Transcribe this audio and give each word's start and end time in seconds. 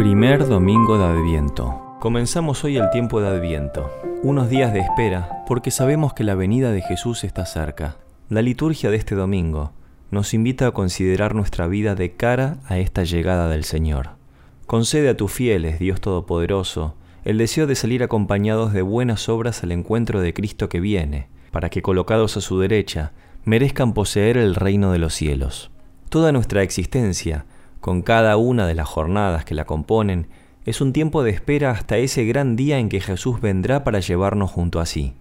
Primer 0.00 0.48
domingo 0.48 0.96
de 0.96 1.04
Adviento. 1.04 1.98
Comenzamos 2.00 2.64
hoy 2.64 2.78
el 2.78 2.88
tiempo 2.88 3.20
de 3.20 3.28
Adviento, 3.28 3.90
unos 4.22 4.48
días 4.48 4.72
de 4.72 4.80
espera, 4.80 5.44
porque 5.46 5.70
sabemos 5.70 6.14
que 6.14 6.24
la 6.24 6.34
venida 6.34 6.72
de 6.72 6.80
Jesús 6.80 7.22
está 7.22 7.44
cerca. 7.44 7.98
La 8.30 8.40
liturgia 8.40 8.90
de 8.90 8.96
este 8.96 9.14
domingo 9.14 9.72
nos 10.10 10.32
invita 10.32 10.66
a 10.66 10.70
considerar 10.70 11.34
nuestra 11.34 11.66
vida 11.66 11.96
de 11.96 12.12
cara 12.12 12.56
a 12.66 12.78
esta 12.78 13.04
llegada 13.04 13.50
del 13.50 13.64
Señor. 13.64 14.12
Concede 14.66 15.10
a 15.10 15.18
tus 15.18 15.32
fieles, 15.32 15.78
Dios 15.78 16.00
Todopoderoso, 16.00 16.94
el 17.26 17.36
deseo 17.36 17.66
de 17.66 17.74
salir 17.74 18.02
acompañados 18.02 18.72
de 18.72 18.80
buenas 18.80 19.28
obras 19.28 19.62
al 19.62 19.70
encuentro 19.70 20.22
de 20.22 20.32
Cristo 20.32 20.70
que 20.70 20.80
viene, 20.80 21.28
para 21.50 21.68
que 21.68 21.82
colocados 21.82 22.38
a 22.38 22.40
su 22.40 22.58
derecha, 22.58 23.12
merezcan 23.44 23.92
poseer 23.92 24.38
el 24.38 24.54
reino 24.54 24.92
de 24.92 24.98
los 24.98 25.12
cielos. 25.12 25.70
Toda 26.08 26.32
nuestra 26.32 26.62
existencia, 26.62 27.44
con 27.80 28.02
cada 28.02 28.36
una 28.36 28.66
de 28.66 28.74
las 28.74 28.88
jornadas 28.88 29.44
que 29.44 29.54
la 29.54 29.64
componen, 29.64 30.26
es 30.66 30.80
un 30.80 30.92
tiempo 30.92 31.22
de 31.22 31.30
espera 31.30 31.70
hasta 31.70 31.96
ese 31.96 32.24
gran 32.24 32.54
día 32.54 32.78
en 32.78 32.88
que 32.88 33.00
Jesús 33.00 33.40
vendrá 33.40 33.82
para 33.82 34.00
llevarnos 34.00 34.50
junto 34.50 34.80
a 34.80 34.86
sí. 34.86 35.14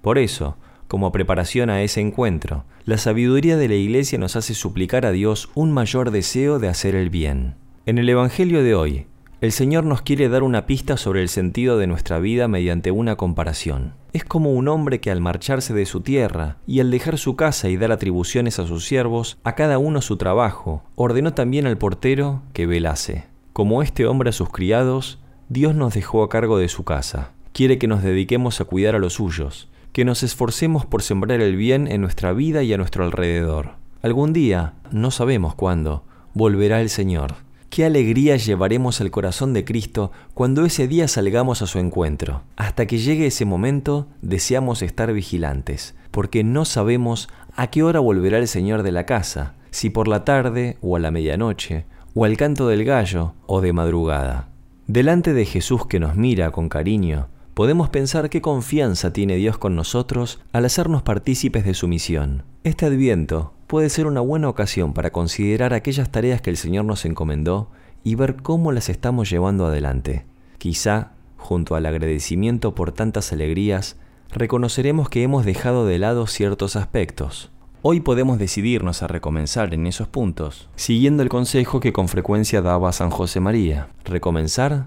Por 0.00 0.18
eso, 0.18 0.56
como 0.86 1.12
preparación 1.12 1.68
a 1.70 1.82
ese 1.82 2.00
encuentro, 2.00 2.64
la 2.84 2.96
sabiduría 2.96 3.56
de 3.56 3.68
la 3.68 3.74
Iglesia 3.74 4.18
nos 4.18 4.36
hace 4.36 4.54
suplicar 4.54 5.04
a 5.04 5.10
Dios 5.10 5.50
un 5.54 5.72
mayor 5.72 6.10
deseo 6.10 6.58
de 6.58 6.68
hacer 6.68 6.94
el 6.94 7.10
bien. 7.10 7.56
En 7.84 7.98
el 7.98 8.08
Evangelio 8.08 8.62
de 8.62 8.74
hoy, 8.74 9.06
el 9.40 9.52
Señor 9.52 9.84
nos 9.84 10.02
quiere 10.02 10.28
dar 10.28 10.42
una 10.42 10.66
pista 10.66 10.96
sobre 10.96 11.22
el 11.22 11.28
sentido 11.28 11.78
de 11.78 11.86
nuestra 11.86 12.18
vida 12.18 12.48
mediante 12.48 12.90
una 12.90 13.14
comparación. 13.14 13.94
Es 14.12 14.24
como 14.24 14.52
un 14.52 14.66
hombre 14.66 15.00
que 15.00 15.12
al 15.12 15.20
marcharse 15.20 15.72
de 15.72 15.86
su 15.86 16.00
tierra 16.00 16.56
y 16.66 16.80
al 16.80 16.90
dejar 16.90 17.18
su 17.18 17.36
casa 17.36 17.68
y 17.68 17.76
dar 17.76 17.92
atribuciones 17.92 18.58
a 18.58 18.66
sus 18.66 18.84
siervos, 18.84 19.38
a 19.44 19.54
cada 19.54 19.78
uno 19.78 20.00
su 20.00 20.16
trabajo, 20.16 20.82
ordenó 20.96 21.34
también 21.34 21.66
al 21.66 21.78
portero 21.78 22.42
que 22.52 22.66
velase. 22.66 23.26
Como 23.52 23.82
este 23.82 24.06
hombre 24.06 24.30
a 24.30 24.32
sus 24.32 24.50
criados, 24.50 25.20
Dios 25.48 25.76
nos 25.76 25.94
dejó 25.94 26.24
a 26.24 26.28
cargo 26.28 26.58
de 26.58 26.68
su 26.68 26.82
casa. 26.82 27.30
Quiere 27.52 27.78
que 27.78 27.86
nos 27.86 28.02
dediquemos 28.02 28.60
a 28.60 28.64
cuidar 28.64 28.96
a 28.96 28.98
los 28.98 29.14
suyos, 29.14 29.68
que 29.92 30.04
nos 30.04 30.24
esforcemos 30.24 30.84
por 30.84 31.02
sembrar 31.02 31.40
el 31.40 31.54
bien 31.54 31.86
en 31.86 32.00
nuestra 32.00 32.32
vida 32.32 32.64
y 32.64 32.72
a 32.72 32.76
nuestro 32.76 33.04
alrededor. 33.04 33.76
Algún 34.02 34.32
día, 34.32 34.74
no 34.90 35.12
sabemos 35.12 35.54
cuándo, 35.54 36.02
volverá 36.34 36.80
el 36.80 36.88
Señor 36.88 37.47
Qué 37.70 37.84
alegría 37.84 38.36
llevaremos 38.36 39.00
al 39.00 39.10
corazón 39.10 39.52
de 39.52 39.64
Cristo 39.64 40.10
cuando 40.34 40.64
ese 40.64 40.88
día 40.88 41.06
salgamos 41.06 41.60
a 41.60 41.66
su 41.66 41.78
encuentro. 41.78 42.42
Hasta 42.56 42.86
que 42.86 42.98
llegue 42.98 43.26
ese 43.26 43.44
momento, 43.44 44.08
deseamos 44.22 44.82
estar 44.82 45.12
vigilantes, 45.12 45.94
porque 46.10 46.44
no 46.44 46.64
sabemos 46.64 47.28
a 47.54 47.68
qué 47.68 47.82
hora 47.82 48.00
volverá 48.00 48.38
el 48.38 48.48
Señor 48.48 48.82
de 48.82 48.92
la 48.92 49.04
casa, 49.04 49.54
si 49.70 49.90
por 49.90 50.08
la 50.08 50.24
tarde 50.24 50.78
o 50.80 50.96
a 50.96 50.98
la 50.98 51.10
medianoche, 51.10 51.84
o 52.14 52.24
al 52.24 52.36
canto 52.36 52.68
del 52.68 52.84
gallo 52.84 53.34
o 53.46 53.60
de 53.60 53.72
madrugada. 53.72 54.48
Delante 54.86 55.34
de 55.34 55.44
Jesús 55.44 55.86
que 55.86 56.00
nos 56.00 56.16
mira 56.16 56.50
con 56.50 56.70
cariño, 56.70 57.28
podemos 57.52 57.90
pensar 57.90 58.30
qué 58.30 58.40
confianza 58.40 59.12
tiene 59.12 59.36
Dios 59.36 59.58
con 59.58 59.76
nosotros 59.76 60.40
al 60.52 60.64
hacernos 60.64 61.02
partícipes 61.02 61.66
de 61.66 61.74
su 61.74 61.86
misión. 61.86 62.44
Este 62.64 62.86
adviento 62.86 63.52
puede 63.68 63.90
ser 63.90 64.06
una 64.06 64.20
buena 64.20 64.48
ocasión 64.48 64.94
para 64.94 65.10
considerar 65.10 65.74
aquellas 65.74 66.10
tareas 66.10 66.40
que 66.40 66.50
el 66.50 66.56
Señor 66.56 66.86
nos 66.86 67.04
encomendó 67.04 67.68
y 68.02 68.14
ver 68.14 68.36
cómo 68.36 68.72
las 68.72 68.88
estamos 68.88 69.28
llevando 69.30 69.66
adelante. 69.66 70.24
Quizá, 70.56 71.12
junto 71.36 71.76
al 71.76 71.84
agradecimiento 71.84 72.74
por 72.74 72.92
tantas 72.92 73.30
alegrías, 73.30 73.96
reconoceremos 74.32 75.10
que 75.10 75.22
hemos 75.22 75.44
dejado 75.44 75.86
de 75.86 75.98
lado 75.98 76.26
ciertos 76.26 76.76
aspectos. 76.76 77.50
Hoy 77.82 78.00
podemos 78.00 78.38
decidirnos 78.38 79.02
a 79.02 79.06
recomenzar 79.06 79.72
en 79.74 79.86
esos 79.86 80.08
puntos, 80.08 80.70
siguiendo 80.74 81.22
el 81.22 81.28
consejo 81.28 81.78
que 81.78 81.92
con 81.92 82.08
frecuencia 82.08 82.62
daba 82.62 82.90
San 82.92 83.10
José 83.10 83.38
María. 83.38 83.88
¿Recomenzar? 84.04 84.86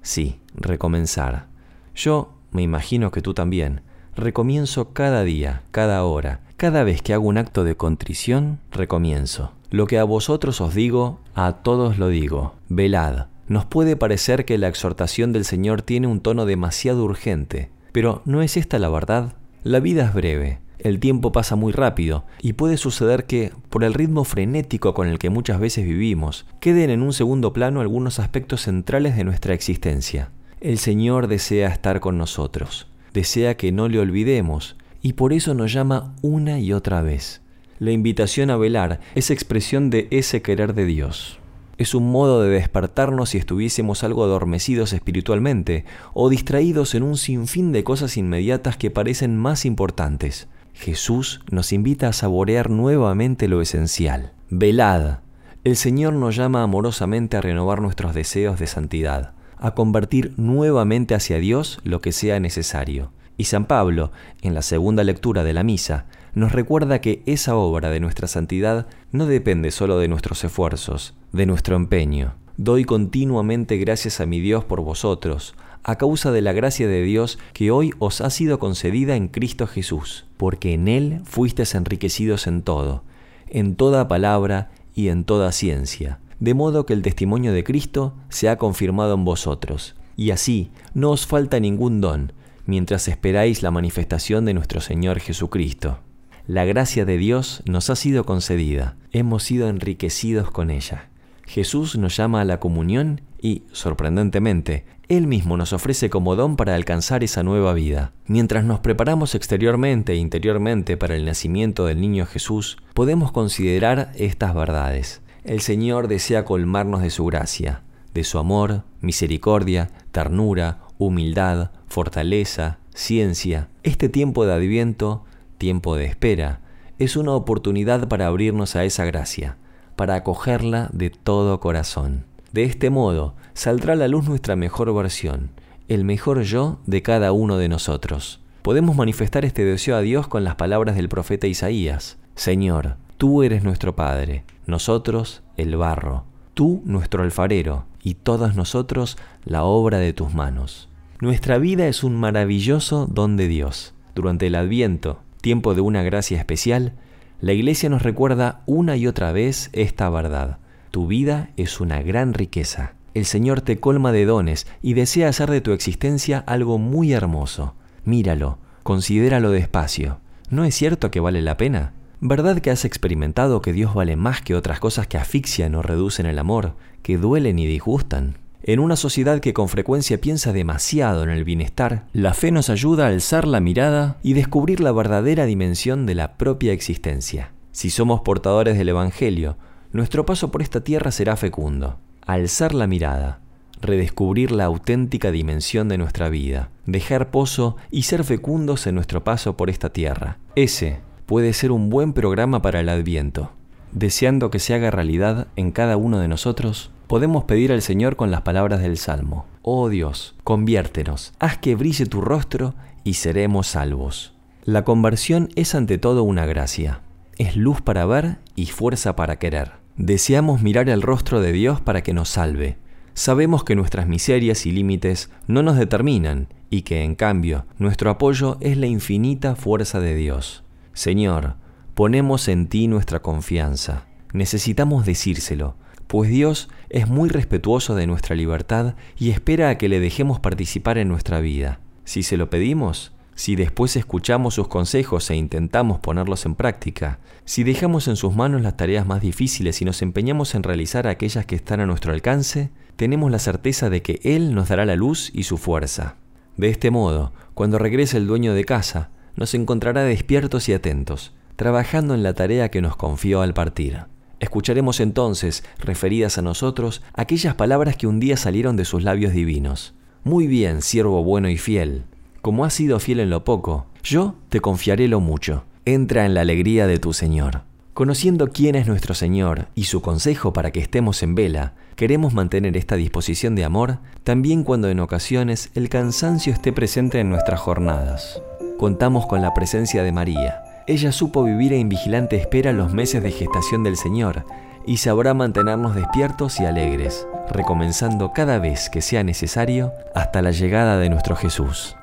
Sí, 0.00 0.38
recomenzar. 0.54 1.48
Yo, 1.96 2.32
me 2.52 2.62
imagino 2.62 3.10
que 3.10 3.20
tú 3.20 3.34
también, 3.34 3.82
recomienzo 4.14 4.92
cada 4.92 5.24
día, 5.24 5.62
cada 5.72 6.04
hora, 6.04 6.40
cada 6.62 6.84
vez 6.84 7.02
que 7.02 7.12
hago 7.12 7.26
un 7.26 7.38
acto 7.38 7.64
de 7.64 7.74
contrición, 7.74 8.60
recomienzo. 8.70 9.50
Lo 9.72 9.88
que 9.88 9.98
a 9.98 10.04
vosotros 10.04 10.60
os 10.60 10.76
digo, 10.76 11.18
a 11.34 11.54
todos 11.54 11.98
lo 11.98 12.06
digo. 12.06 12.54
Velad. 12.68 13.26
Nos 13.48 13.64
puede 13.64 13.96
parecer 13.96 14.44
que 14.44 14.56
la 14.58 14.68
exhortación 14.68 15.32
del 15.32 15.44
Señor 15.44 15.82
tiene 15.82 16.06
un 16.06 16.20
tono 16.20 16.46
demasiado 16.46 17.02
urgente, 17.02 17.70
pero 17.90 18.22
¿no 18.26 18.42
es 18.42 18.56
esta 18.56 18.78
la 18.78 18.88
verdad? 18.90 19.34
La 19.64 19.80
vida 19.80 20.04
es 20.04 20.14
breve, 20.14 20.60
el 20.78 21.00
tiempo 21.00 21.32
pasa 21.32 21.56
muy 21.56 21.72
rápido 21.72 22.26
y 22.40 22.52
puede 22.52 22.76
suceder 22.76 23.24
que, 23.24 23.50
por 23.68 23.82
el 23.82 23.92
ritmo 23.92 24.22
frenético 24.22 24.94
con 24.94 25.08
el 25.08 25.18
que 25.18 25.30
muchas 25.30 25.58
veces 25.58 25.84
vivimos, 25.84 26.46
queden 26.60 26.90
en 26.90 27.02
un 27.02 27.12
segundo 27.12 27.52
plano 27.52 27.80
algunos 27.80 28.20
aspectos 28.20 28.60
centrales 28.60 29.16
de 29.16 29.24
nuestra 29.24 29.52
existencia. 29.52 30.30
El 30.60 30.78
Señor 30.78 31.26
desea 31.26 31.70
estar 31.70 31.98
con 31.98 32.18
nosotros, 32.18 32.86
desea 33.12 33.56
que 33.56 33.72
no 33.72 33.88
le 33.88 33.98
olvidemos, 33.98 34.76
y 35.02 35.14
por 35.14 35.32
eso 35.32 35.52
nos 35.54 35.72
llama 35.72 36.14
una 36.22 36.60
y 36.60 36.72
otra 36.72 37.02
vez. 37.02 37.42
La 37.78 37.90
invitación 37.90 38.50
a 38.50 38.56
velar 38.56 39.00
es 39.14 39.30
expresión 39.30 39.90
de 39.90 40.06
ese 40.10 40.40
querer 40.40 40.72
de 40.72 40.86
Dios. 40.86 41.40
Es 41.78 41.94
un 41.94 42.12
modo 42.12 42.42
de 42.42 42.50
despertarnos 42.50 43.30
si 43.30 43.38
estuviésemos 43.38 44.04
algo 44.04 44.22
adormecidos 44.22 44.92
espiritualmente 44.92 45.84
o 46.14 46.28
distraídos 46.28 46.94
en 46.94 47.02
un 47.02 47.16
sinfín 47.16 47.72
de 47.72 47.82
cosas 47.82 48.16
inmediatas 48.16 48.76
que 48.76 48.92
parecen 48.92 49.36
más 49.36 49.64
importantes. 49.64 50.46
Jesús 50.74 51.40
nos 51.50 51.72
invita 51.72 52.08
a 52.08 52.12
saborear 52.12 52.70
nuevamente 52.70 53.48
lo 53.48 53.60
esencial. 53.60 54.32
Velad. 54.48 55.18
El 55.64 55.76
Señor 55.76 56.12
nos 56.12 56.36
llama 56.36 56.62
amorosamente 56.62 57.36
a 57.36 57.40
renovar 57.40 57.80
nuestros 57.80 58.14
deseos 58.14 58.60
de 58.60 58.66
santidad, 58.66 59.32
a 59.58 59.74
convertir 59.74 60.34
nuevamente 60.36 61.14
hacia 61.14 61.38
Dios 61.38 61.80
lo 61.84 62.00
que 62.00 62.12
sea 62.12 62.38
necesario. 62.38 63.12
Y 63.42 63.44
San 63.44 63.64
Pablo, 63.64 64.12
en 64.40 64.54
la 64.54 64.62
segunda 64.62 65.02
lectura 65.02 65.42
de 65.42 65.52
la 65.52 65.64
misa, 65.64 66.06
nos 66.32 66.52
recuerda 66.52 67.00
que 67.00 67.24
esa 67.26 67.56
obra 67.56 67.90
de 67.90 67.98
nuestra 67.98 68.28
santidad 68.28 68.86
no 69.10 69.26
depende 69.26 69.72
solo 69.72 69.98
de 69.98 70.06
nuestros 70.06 70.44
esfuerzos, 70.44 71.14
de 71.32 71.44
nuestro 71.44 71.74
empeño. 71.74 72.34
Doy 72.56 72.84
continuamente 72.84 73.78
gracias 73.78 74.20
a 74.20 74.26
mi 74.26 74.38
Dios 74.38 74.62
por 74.64 74.80
vosotros, 74.82 75.56
a 75.82 75.98
causa 75.98 76.30
de 76.30 76.40
la 76.40 76.52
gracia 76.52 76.86
de 76.86 77.02
Dios 77.02 77.40
que 77.52 77.72
hoy 77.72 77.90
os 77.98 78.20
ha 78.20 78.30
sido 78.30 78.60
concedida 78.60 79.16
en 79.16 79.26
Cristo 79.26 79.66
Jesús, 79.66 80.24
porque 80.36 80.74
en 80.74 80.86
Él 80.86 81.20
fuisteis 81.24 81.74
enriquecidos 81.74 82.46
en 82.46 82.62
todo, 82.62 83.02
en 83.48 83.74
toda 83.74 84.06
palabra 84.06 84.70
y 84.94 85.08
en 85.08 85.24
toda 85.24 85.50
ciencia, 85.50 86.20
de 86.38 86.54
modo 86.54 86.86
que 86.86 86.92
el 86.92 87.02
testimonio 87.02 87.52
de 87.52 87.64
Cristo 87.64 88.14
se 88.28 88.48
ha 88.48 88.56
confirmado 88.56 89.14
en 89.14 89.24
vosotros, 89.24 89.96
y 90.16 90.30
así 90.30 90.70
no 90.94 91.10
os 91.10 91.26
falta 91.26 91.58
ningún 91.58 92.00
don, 92.00 92.32
mientras 92.66 93.08
esperáis 93.08 93.62
la 93.62 93.70
manifestación 93.70 94.44
de 94.44 94.54
nuestro 94.54 94.80
Señor 94.80 95.20
Jesucristo. 95.20 95.98
La 96.46 96.64
gracia 96.64 97.04
de 97.04 97.18
Dios 97.18 97.62
nos 97.66 97.88
ha 97.90 97.96
sido 97.96 98.24
concedida, 98.24 98.96
hemos 99.12 99.44
sido 99.44 99.68
enriquecidos 99.68 100.50
con 100.50 100.70
ella. 100.70 101.08
Jesús 101.44 101.96
nos 101.96 102.16
llama 102.16 102.40
a 102.40 102.44
la 102.44 102.60
comunión 102.60 103.20
y, 103.40 103.62
sorprendentemente, 103.72 104.84
Él 105.08 105.26
mismo 105.26 105.56
nos 105.56 105.72
ofrece 105.72 106.08
como 106.08 106.34
don 106.34 106.56
para 106.56 106.74
alcanzar 106.74 107.22
esa 107.22 107.42
nueva 107.42 107.74
vida. 107.74 108.12
Mientras 108.26 108.64
nos 108.64 108.80
preparamos 108.80 109.34
exteriormente 109.34 110.12
e 110.14 110.16
interiormente 110.16 110.96
para 110.96 111.16
el 111.16 111.24
nacimiento 111.24 111.86
del 111.86 112.00
niño 112.00 112.26
Jesús, 112.26 112.78
podemos 112.94 113.32
considerar 113.32 114.12
estas 114.16 114.54
verdades. 114.54 115.20
El 115.44 115.60
Señor 115.60 116.08
desea 116.08 116.44
colmarnos 116.44 117.02
de 117.02 117.10
su 117.10 117.26
gracia, 117.26 117.82
de 118.14 118.24
su 118.24 118.38
amor, 118.38 118.84
misericordia, 119.00 119.90
ternura, 120.12 120.80
humildad, 120.98 121.70
fortaleza, 121.92 122.78
ciencia. 122.94 123.68
Este 123.82 124.08
tiempo 124.08 124.46
de 124.46 124.54
adviento, 124.54 125.26
tiempo 125.58 125.94
de 125.94 126.06
espera, 126.06 126.60
es 126.98 127.16
una 127.16 127.32
oportunidad 127.32 128.08
para 128.08 128.28
abrirnos 128.28 128.76
a 128.76 128.84
esa 128.84 129.04
gracia, 129.04 129.58
para 129.94 130.14
acogerla 130.14 130.88
de 130.94 131.10
todo 131.10 131.60
corazón. 131.60 132.24
De 132.50 132.64
este 132.64 132.88
modo 132.88 133.34
saldrá 133.52 133.92
a 133.92 133.96
la 133.96 134.08
luz 134.08 134.26
nuestra 134.26 134.56
mejor 134.56 134.94
versión, 134.94 135.50
el 135.88 136.04
mejor 136.04 136.40
yo 136.44 136.78
de 136.86 137.02
cada 137.02 137.32
uno 137.32 137.58
de 137.58 137.68
nosotros. 137.68 138.40
Podemos 138.62 138.96
manifestar 138.96 139.44
este 139.44 139.62
deseo 139.62 139.94
a 139.94 140.00
Dios 140.00 140.28
con 140.28 140.44
las 140.44 140.54
palabras 140.54 140.96
del 140.96 141.10
profeta 141.10 141.46
Isaías. 141.46 142.16
Señor, 142.36 142.96
tú 143.18 143.42
eres 143.42 143.64
nuestro 143.64 143.94
Padre, 143.94 144.44
nosotros 144.66 145.42
el 145.58 145.76
barro, 145.76 146.24
tú 146.54 146.80
nuestro 146.86 147.22
alfarero, 147.22 147.84
y 148.02 148.14
todos 148.14 148.56
nosotros 148.56 149.18
la 149.44 149.64
obra 149.64 149.98
de 149.98 150.14
tus 150.14 150.32
manos. 150.32 150.88
Nuestra 151.22 151.58
vida 151.58 151.86
es 151.86 152.02
un 152.02 152.16
maravilloso 152.16 153.06
don 153.06 153.36
de 153.36 153.46
Dios. 153.46 153.94
Durante 154.12 154.48
el 154.48 154.56
Adviento, 154.56 155.20
tiempo 155.40 155.72
de 155.76 155.80
una 155.80 156.02
gracia 156.02 156.36
especial, 156.36 156.94
la 157.40 157.52
Iglesia 157.52 157.88
nos 157.88 158.02
recuerda 158.02 158.62
una 158.66 158.96
y 158.96 159.06
otra 159.06 159.30
vez 159.30 159.70
esta 159.72 160.10
verdad. 160.10 160.58
Tu 160.90 161.06
vida 161.06 161.50
es 161.56 161.80
una 161.80 162.02
gran 162.02 162.34
riqueza. 162.34 162.94
El 163.14 163.24
Señor 163.24 163.60
te 163.60 163.78
colma 163.78 164.10
de 164.10 164.24
dones 164.24 164.66
y 164.82 164.94
desea 164.94 165.28
hacer 165.28 165.48
de 165.48 165.60
tu 165.60 165.70
existencia 165.70 166.38
algo 166.38 166.78
muy 166.78 167.12
hermoso. 167.12 167.76
Míralo, 168.04 168.58
considéralo 168.82 169.52
despacio. 169.52 170.18
¿No 170.50 170.64
es 170.64 170.74
cierto 170.74 171.12
que 171.12 171.20
vale 171.20 171.40
la 171.40 171.56
pena? 171.56 171.92
¿Verdad 172.18 172.58
que 172.58 172.72
has 172.72 172.84
experimentado 172.84 173.62
que 173.62 173.72
Dios 173.72 173.94
vale 173.94 174.16
más 174.16 174.42
que 174.42 174.56
otras 174.56 174.80
cosas 174.80 175.06
que 175.06 175.18
asfixian 175.18 175.76
o 175.76 175.82
reducen 175.82 176.26
el 176.26 176.40
amor, 176.40 176.74
que 177.04 177.16
duelen 177.16 177.60
y 177.60 177.66
disgustan? 177.66 178.38
En 178.64 178.78
una 178.78 178.94
sociedad 178.94 179.40
que 179.40 179.52
con 179.52 179.68
frecuencia 179.68 180.20
piensa 180.20 180.52
demasiado 180.52 181.24
en 181.24 181.30
el 181.30 181.42
bienestar, 181.42 182.04
la 182.12 182.32
fe 182.32 182.52
nos 182.52 182.70
ayuda 182.70 183.06
a 183.06 183.08
alzar 183.08 183.44
la 183.44 183.58
mirada 183.58 184.18
y 184.22 184.34
descubrir 184.34 184.78
la 184.78 184.92
verdadera 184.92 185.46
dimensión 185.46 186.06
de 186.06 186.14
la 186.14 186.34
propia 186.34 186.72
existencia. 186.72 187.50
Si 187.72 187.90
somos 187.90 188.20
portadores 188.20 188.78
del 188.78 188.90
Evangelio, 188.90 189.56
nuestro 189.90 190.24
paso 190.24 190.52
por 190.52 190.62
esta 190.62 190.84
tierra 190.84 191.10
será 191.10 191.36
fecundo. 191.36 191.98
Alzar 192.24 192.72
la 192.72 192.86
mirada, 192.86 193.40
redescubrir 193.80 194.52
la 194.52 194.66
auténtica 194.66 195.32
dimensión 195.32 195.88
de 195.88 195.98
nuestra 195.98 196.28
vida, 196.28 196.70
dejar 196.86 197.32
pozo 197.32 197.76
y 197.90 198.04
ser 198.04 198.22
fecundos 198.22 198.86
en 198.86 198.94
nuestro 198.94 199.24
paso 199.24 199.56
por 199.56 199.70
esta 199.70 199.92
tierra. 199.92 200.38
Ese 200.54 201.00
puede 201.26 201.52
ser 201.52 201.72
un 201.72 201.90
buen 201.90 202.12
programa 202.12 202.62
para 202.62 202.78
el 202.78 202.88
Adviento. 202.88 203.50
Deseando 203.90 204.50
que 204.50 204.60
se 204.60 204.72
haga 204.72 204.92
realidad 204.92 205.48
en 205.56 205.72
cada 205.72 205.96
uno 205.96 206.20
de 206.20 206.28
nosotros, 206.28 206.91
podemos 207.12 207.44
pedir 207.44 207.72
al 207.72 207.82
Señor 207.82 208.16
con 208.16 208.30
las 208.30 208.40
palabras 208.40 208.80
del 208.80 208.96
Salmo. 208.96 209.44
Oh 209.60 209.90
Dios, 209.90 210.34
conviértenos, 210.44 211.34
haz 211.40 211.58
que 211.58 211.74
brille 211.74 212.06
tu 212.06 212.22
rostro 212.22 212.74
y 213.04 213.12
seremos 213.12 213.66
salvos. 213.66 214.32
La 214.64 214.84
conversión 214.84 215.50
es 215.54 215.74
ante 215.74 215.98
todo 215.98 216.22
una 216.22 216.46
gracia. 216.46 217.02
Es 217.36 217.54
luz 217.54 217.82
para 217.82 218.06
ver 218.06 218.38
y 218.56 218.64
fuerza 218.64 219.14
para 219.14 219.38
querer. 219.38 219.72
Deseamos 219.98 220.62
mirar 220.62 220.88
el 220.88 221.02
rostro 221.02 221.42
de 221.42 221.52
Dios 221.52 221.82
para 221.82 222.02
que 222.02 222.14
nos 222.14 222.30
salve. 222.30 222.78
Sabemos 223.12 223.62
que 223.62 223.76
nuestras 223.76 224.06
miserias 224.06 224.64
y 224.64 224.72
límites 224.72 225.28
no 225.46 225.62
nos 225.62 225.76
determinan 225.76 226.48
y 226.70 226.80
que, 226.80 227.04
en 227.04 227.14
cambio, 227.14 227.66
nuestro 227.76 228.08
apoyo 228.08 228.56
es 228.62 228.78
la 228.78 228.86
infinita 228.86 229.54
fuerza 229.54 230.00
de 230.00 230.14
Dios. 230.14 230.64
Señor, 230.94 231.56
Ponemos 231.94 232.48
en 232.48 232.68
ti 232.68 232.88
nuestra 232.88 233.20
confianza. 233.20 234.06
Necesitamos 234.32 235.04
decírselo, 235.04 235.74
pues 236.12 236.28
Dios 236.28 236.68
es 236.90 237.08
muy 237.08 237.30
respetuoso 237.30 237.94
de 237.94 238.06
nuestra 238.06 238.36
libertad 238.36 238.96
y 239.16 239.30
espera 239.30 239.70
a 239.70 239.78
que 239.78 239.88
le 239.88 239.98
dejemos 239.98 240.40
participar 240.40 240.98
en 240.98 241.08
nuestra 241.08 241.40
vida. 241.40 241.80
Si 242.04 242.22
se 242.22 242.36
lo 242.36 242.50
pedimos, 242.50 243.12
si 243.34 243.56
después 243.56 243.96
escuchamos 243.96 244.52
sus 244.52 244.68
consejos 244.68 245.30
e 245.30 245.36
intentamos 245.36 246.00
ponerlos 246.00 246.44
en 246.44 246.54
práctica, 246.54 247.18
si 247.46 247.64
dejamos 247.64 248.08
en 248.08 248.16
sus 248.16 248.36
manos 248.36 248.60
las 248.60 248.76
tareas 248.76 249.06
más 249.06 249.22
difíciles 249.22 249.80
y 249.80 249.86
nos 249.86 250.02
empeñamos 250.02 250.54
en 250.54 250.64
realizar 250.64 251.06
aquellas 251.06 251.46
que 251.46 251.54
están 251.54 251.80
a 251.80 251.86
nuestro 251.86 252.12
alcance, 252.12 252.72
tenemos 252.96 253.30
la 253.30 253.38
certeza 253.38 253.88
de 253.88 254.02
que 254.02 254.20
Él 254.22 254.54
nos 254.54 254.68
dará 254.68 254.84
la 254.84 254.96
luz 254.96 255.30
y 255.32 255.44
su 255.44 255.56
fuerza. 255.56 256.16
De 256.58 256.68
este 256.68 256.90
modo, 256.90 257.32
cuando 257.54 257.78
regrese 257.78 258.18
el 258.18 258.26
dueño 258.26 258.52
de 258.52 258.66
casa, 258.66 259.08
nos 259.34 259.54
encontrará 259.54 260.02
despiertos 260.02 260.68
y 260.68 260.74
atentos, 260.74 261.32
trabajando 261.56 262.14
en 262.14 262.22
la 262.22 262.34
tarea 262.34 262.68
que 262.68 262.82
nos 262.82 262.96
confió 262.96 263.40
al 263.40 263.54
partir. 263.54 264.11
Escucharemos 264.42 264.98
entonces, 264.98 265.62
referidas 265.78 266.36
a 266.36 266.42
nosotros, 266.42 267.00
aquellas 267.14 267.54
palabras 267.54 267.96
que 267.96 268.08
un 268.08 268.18
día 268.18 268.36
salieron 268.36 268.74
de 268.74 268.84
sus 268.84 269.04
labios 269.04 269.32
divinos. 269.32 269.94
Muy 270.24 270.48
bien, 270.48 270.82
siervo 270.82 271.22
bueno 271.22 271.48
y 271.48 271.56
fiel. 271.56 272.02
Como 272.40 272.64
has 272.64 272.74
sido 272.74 272.98
fiel 272.98 273.20
en 273.20 273.30
lo 273.30 273.44
poco, 273.44 273.86
yo 274.02 274.34
te 274.48 274.58
confiaré 274.58 275.06
lo 275.06 275.20
mucho. 275.20 275.62
Entra 275.84 276.26
en 276.26 276.34
la 276.34 276.40
alegría 276.40 276.88
de 276.88 276.98
tu 276.98 277.12
Señor. 277.12 277.62
Conociendo 277.94 278.48
quién 278.48 278.74
es 278.74 278.88
nuestro 278.88 279.14
Señor 279.14 279.68
y 279.76 279.84
su 279.84 280.02
consejo 280.02 280.52
para 280.52 280.72
que 280.72 280.80
estemos 280.80 281.22
en 281.22 281.36
vela, 281.36 281.74
queremos 281.94 282.34
mantener 282.34 282.76
esta 282.76 282.96
disposición 282.96 283.54
de 283.54 283.64
amor 283.64 283.98
también 284.24 284.64
cuando 284.64 284.88
en 284.88 284.98
ocasiones 284.98 285.70
el 285.76 285.88
cansancio 285.88 286.52
esté 286.52 286.72
presente 286.72 287.20
en 287.20 287.30
nuestras 287.30 287.60
jornadas. 287.60 288.42
Contamos 288.76 289.26
con 289.26 289.40
la 289.40 289.54
presencia 289.54 290.02
de 290.02 290.10
María, 290.10 290.61
ella 290.86 291.12
supo 291.12 291.44
vivir 291.44 291.72
en 291.72 291.88
vigilante 291.88 292.36
espera 292.36 292.72
los 292.72 292.92
meses 292.92 293.22
de 293.22 293.30
gestación 293.30 293.84
del 293.84 293.96
Señor 293.96 294.44
y 294.86 294.96
sabrá 294.96 295.34
mantenernos 295.34 295.94
despiertos 295.94 296.58
y 296.60 296.64
alegres, 296.64 297.26
recomenzando 297.50 298.32
cada 298.32 298.58
vez 298.58 298.90
que 298.90 299.00
sea 299.00 299.22
necesario 299.22 299.92
hasta 300.14 300.42
la 300.42 300.50
llegada 300.50 300.98
de 300.98 301.08
nuestro 301.08 301.36
Jesús. 301.36 301.96